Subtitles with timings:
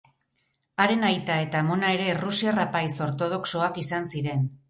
[0.83, 4.51] Haren aita eta aitona ere errusiar apaiz ortodoxoak izan ziren.